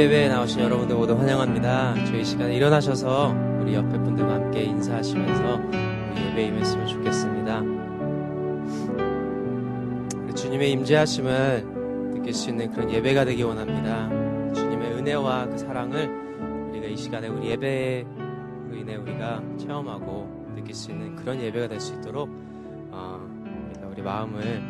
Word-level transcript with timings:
예배에 0.00 0.28
나오신 0.28 0.60
여러분들 0.60 0.96
모두 0.96 1.14
환영합니다. 1.14 1.94
저희 2.06 2.24
시간에 2.24 2.56
일어나셔서 2.56 3.34
우리 3.60 3.74
옆에 3.74 3.98
분들과 3.98 4.32
함께 4.32 4.62
인사하시면서 4.62 5.60
우리 5.60 6.24
예배에 6.30 6.46
임했으면 6.46 6.86
좋겠습니다. 6.86 7.60
주님의 10.34 10.72
임재하심을 10.72 11.66
느낄 12.14 12.32
수 12.32 12.48
있는 12.48 12.70
그런 12.70 12.90
예배가 12.90 13.26
되기 13.26 13.42
원합니다. 13.42 14.08
주님의 14.54 14.92
은혜와 14.94 15.50
그 15.50 15.58
사랑을 15.58 16.08
우리가 16.70 16.86
이 16.86 16.96
시간에 16.96 17.28
우리 17.28 17.50
예배로 17.50 18.74
인해 18.74 18.96
우리가 18.96 19.42
체험하고 19.58 20.52
느낄 20.54 20.74
수 20.74 20.92
있는 20.92 21.14
그런 21.14 21.38
예배가 21.38 21.68
될 21.68 21.78
수 21.78 21.92
있도록 21.96 22.30
어, 22.90 23.20
우리 23.84 24.00
마음을 24.00 24.62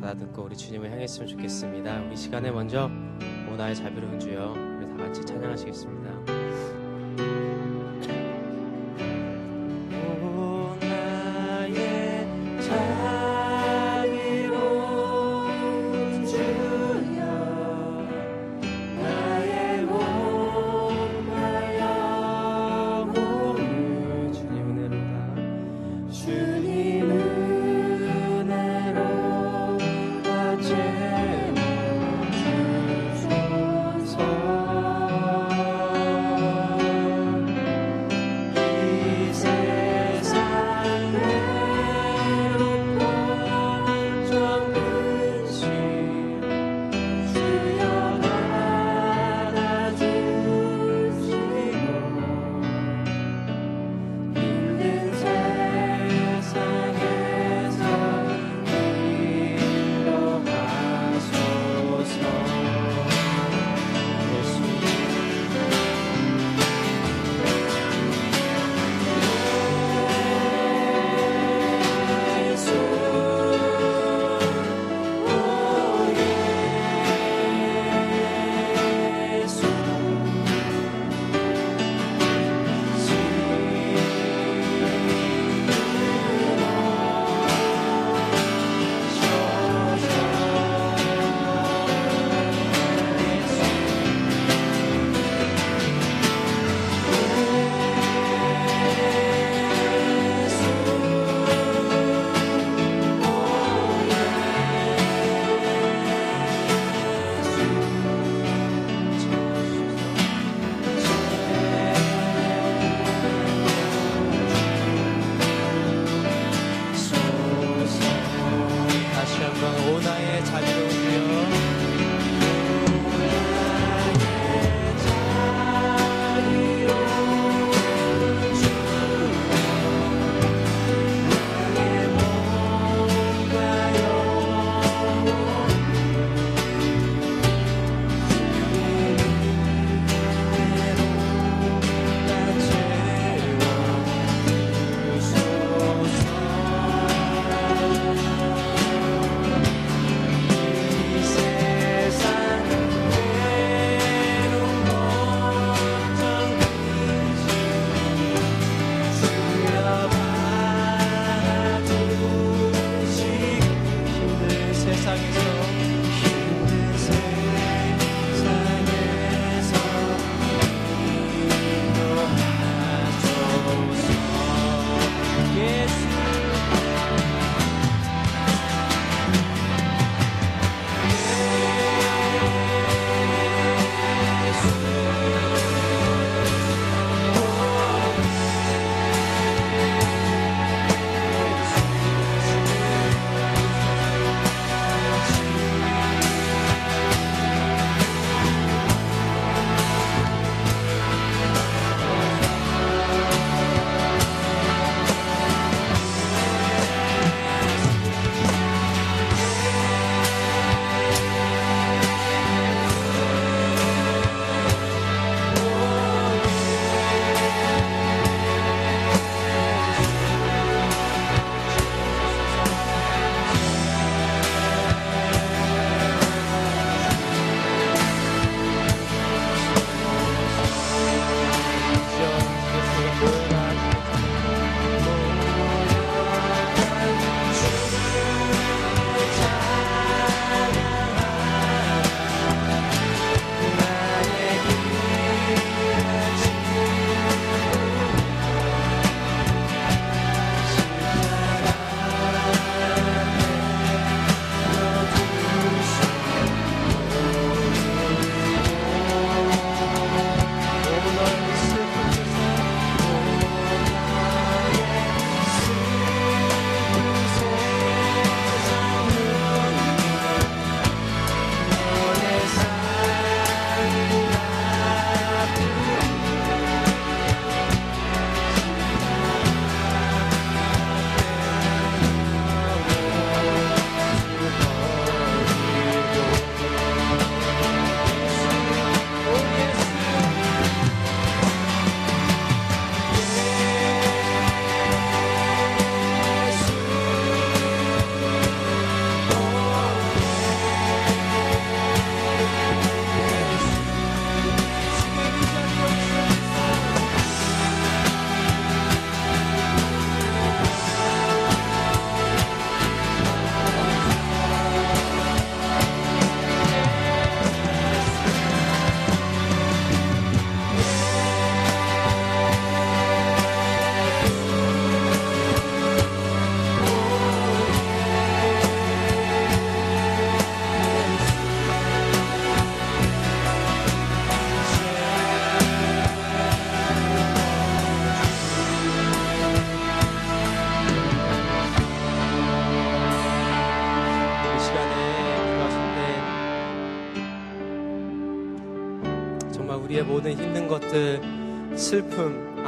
가다듬고 0.00 0.42
우리 0.42 0.56
주님을 0.56 0.88
향했으면 0.92 1.26
좋겠습니다. 1.26 2.02
우리 2.06 2.16
시간에 2.16 2.52
먼저 2.52 2.88
오 3.52 3.56
나의 3.56 3.76
자비로운 3.76 4.18
주여 4.18 4.54
우리 4.78 4.88
다 4.88 5.04
같이 5.04 5.22
찬양하시겠습니다. 5.26 6.01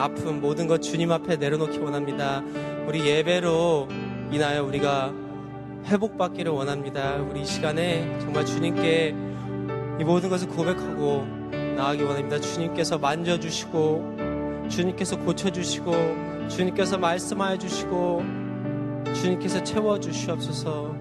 아픔, 0.04 0.40
모든 0.40 0.66
것 0.66 0.82
주님 0.82 1.10
앞에 1.12 1.36
내려놓기 1.36 1.78
원합니다. 1.78 2.42
우리 2.86 3.06
예배로 3.06 3.88
인하여 4.30 4.62
우리가 4.62 5.12
회복받기를 5.86 6.52
원합니다. 6.52 7.16
우리 7.16 7.40
이 7.40 7.44
시간에 7.46 8.18
정말 8.20 8.44
주님께 8.44 9.14
이 9.98 10.04
모든 10.04 10.28
것을 10.28 10.48
고백하고 10.48 11.26
나가기 11.76 12.02
원합니다. 12.02 12.38
주님께서 12.38 12.98
만져주시고, 12.98 14.16
주님께서 14.68 15.18
고쳐주시고, 15.20 15.92
주님께서 16.48 16.98
말씀하여 16.98 17.56
주시고, 17.56 18.22
주님께서 19.14 19.62
채워주시옵소서. 19.62 20.94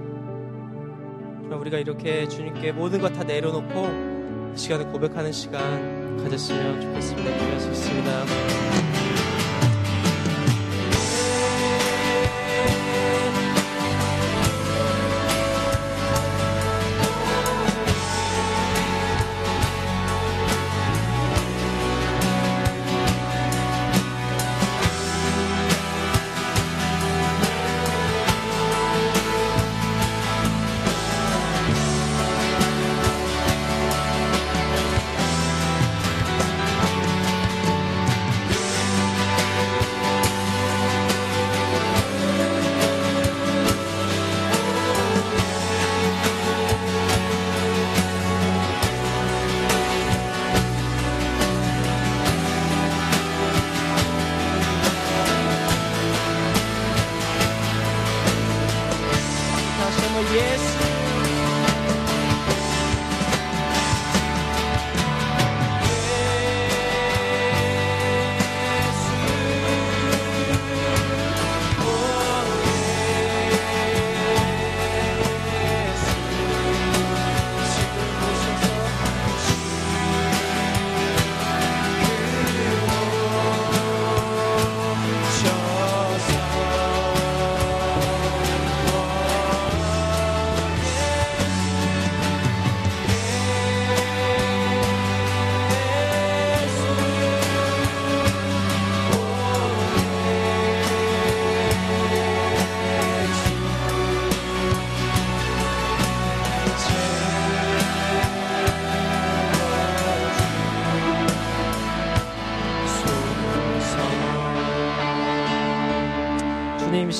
우리가 1.52 1.78
이렇게 1.78 2.28
주님께 2.28 2.72
모든 2.72 3.02
것 3.02 3.14
다 3.14 3.24
내려놓고 3.24 4.13
이 4.13 4.13
시간에 4.56 4.86
고백하는 4.86 5.32
시간 5.32 6.18
가졌으면 6.24 6.82
좋겠습니다. 6.82 7.32
기도할 7.32 7.60
수 7.60 7.70
있습니다. 7.70 9.03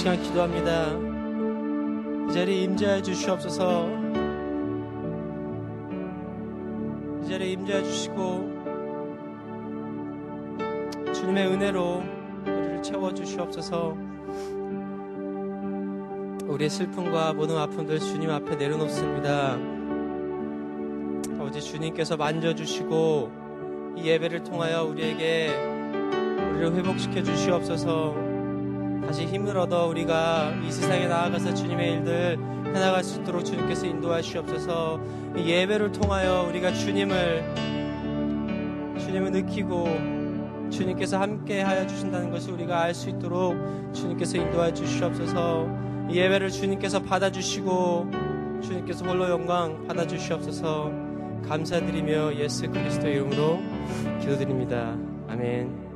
시간 0.04 0.22
기도합니다. 0.22 0.90
이 2.30 2.34
자리에 2.34 2.64
임재해 2.64 3.02
주시옵소서. 3.04 3.88
이 7.24 7.30
자리에 7.30 7.52
임재해 7.54 7.84
주시고 7.84 8.52
주님의 11.14 11.48
은혜로 11.48 12.04
우리를 12.46 12.84
채워 12.84 13.14
주시옵소서. 13.14 13.96
우리의 16.48 16.70
슬픔과 16.70 17.32
모든 17.32 17.56
아픔들 17.56 17.98
주님 18.02 18.30
앞에 18.30 18.58
내려놓습니다. 18.58 19.58
아버지 21.40 21.62
주님께서 21.62 22.18
만져주시고 22.18 23.32
이 23.96 24.04
예배를 24.04 24.44
통하여 24.44 24.84
우리에게 24.84 25.48
우리를 26.52 26.76
회복시켜 26.76 27.24
주시옵소서. 27.24 28.33
다시 29.06 29.26
힘을 29.26 29.58
얻어 29.58 29.88
우리가 29.88 30.54
이 30.66 30.72
세상에 30.72 31.08
나아가서 31.08 31.54
주님의 31.54 31.94
일들 31.94 32.38
해나갈 32.66 33.04
수 33.04 33.20
있도록 33.22 33.46
주님께서 33.46 33.86
인도하시옵소서 33.86 35.00
이 35.38 35.50
예배를 35.50 35.92
통하여 35.92 36.46
우리가 36.50 36.74
주님을 36.74 37.54
주님을 39.00 39.32
느끼고 39.32 40.70
주님께서 40.72 41.20
함께 41.20 41.62
하여 41.62 41.86
주신다는 41.86 42.32
것을 42.32 42.54
우리가 42.54 42.82
알 42.82 42.94
수 42.94 43.10
있도록 43.10 43.56
주님께서 43.94 44.38
인도하여 44.38 44.74
주시옵소서 44.74 45.68
이 46.10 46.16
예배를 46.16 46.50
주님께서 46.50 47.02
받아주시고 47.04 48.12
주님께서 48.62 49.06
홀로 49.06 49.30
영광 49.30 49.86
받아주시옵소서 49.88 50.92
감사드리며 51.48 52.36
예수 52.36 52.70
그리스도 52.70 53.08
이름으로 53.08 53.60
기도드립니다. 54.22 54.98
아멘. 55.28 55.93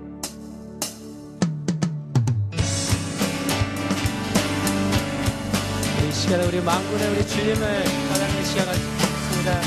시간에 6.18 6.46
우리 6.48 6.60
망군의 6.60 7.10
우리 7.12 7.28
주님을 7.28 7.56
사랑의 7.86 8.46
시간을 8.46 8.74
갖습니다. 8.74 9.62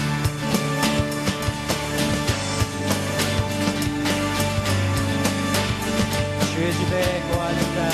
주의 6.53 6.73
집에 6.73 7.23
거하는 7.31 7.63
자 7.75 7.91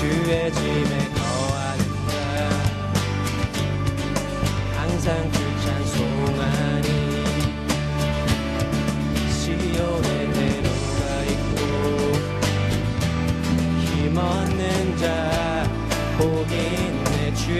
주의 0.00 0.52
집에 0.52 1.23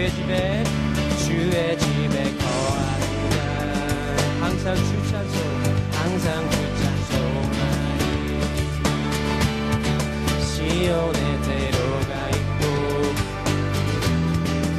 집에 0.09 0.63
주의 1.25 1.77
집에 1.79 2.37
거하리라 2.37 3.39
항상 4.39 4.75
주 4.75 5.09
찬송 5.09 5.37
항상 5.91 6.49
주 6.51 6.57
찬송하리 6.83 8.03
시온에 10.45 11.41
데려가 11.41 12.11
있고 12.29 12.61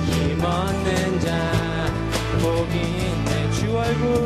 힘없는 0.07 1.21
자 1.21 1.29
복이 2.41 2.75
있네. 2.79 3.51
주 3.53 3.59
얼굴 3.77 4.26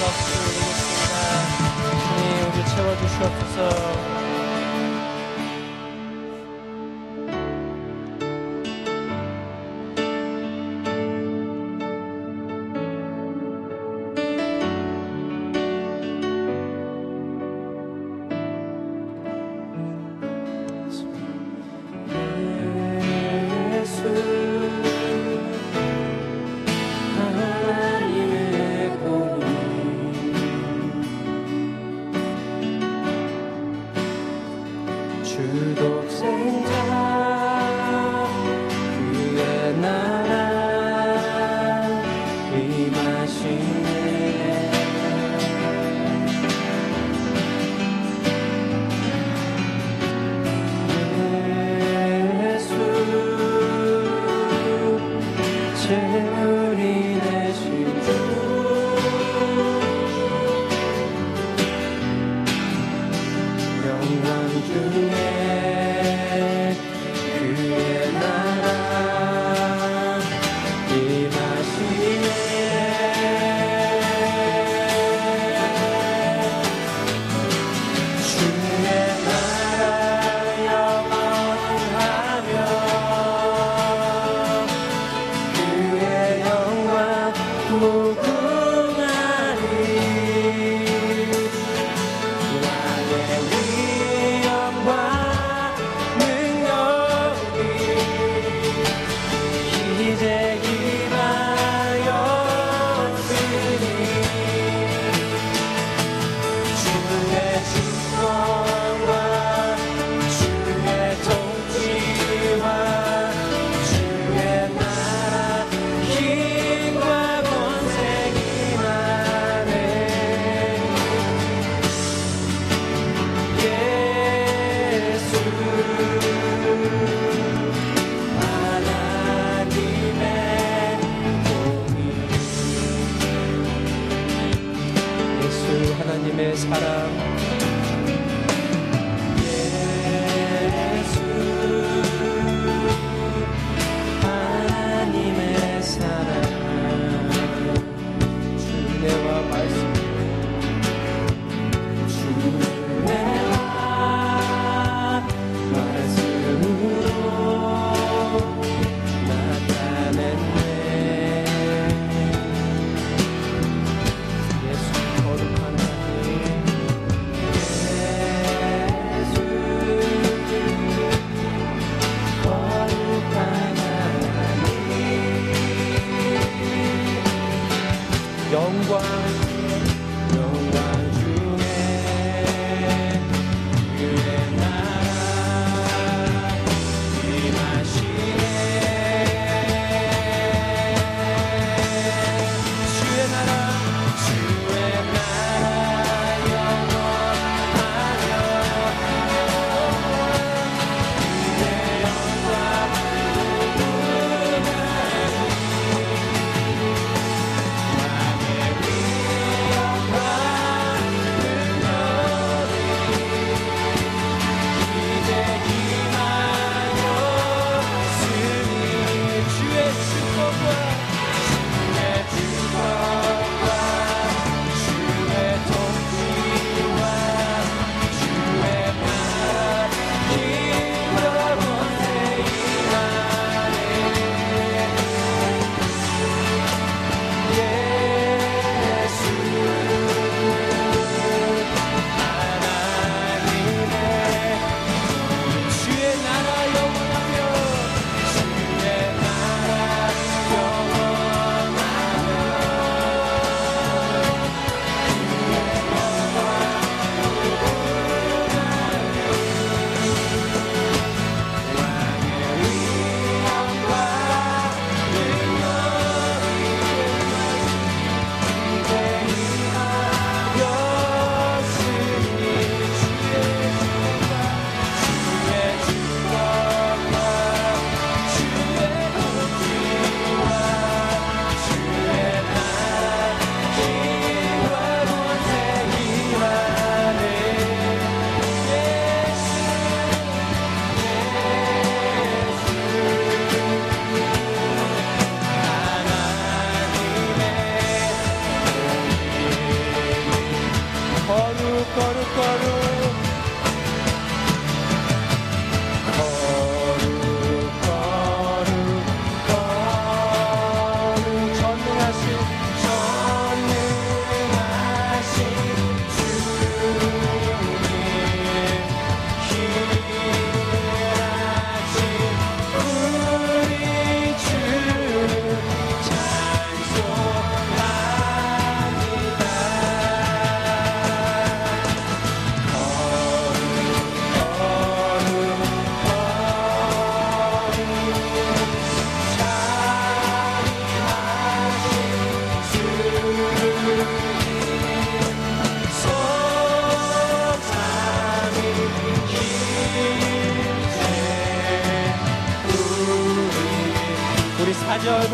박수 0.00 0.30
드리겠습니다. 0.44 1.14
주님 1.98 2.52
우리 2.52 2.64
채워주시옵소서. 2.68 4.17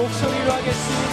목소리로 0.05 0.53
하겠습니다. 0.53 1.04